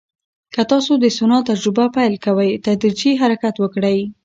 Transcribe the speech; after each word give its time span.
که 0.53 0.61
تاسو 0.71 0.91
د 0.99 1.05
سونا 1.17 1.37
تجربه 1.49 1.85
پیل 1.95 2.13
کوئ، 2.25 2.51
تدریجي 2.65 3.11
حرکت 3.21 3.55
وکړئ. 3.59 3.99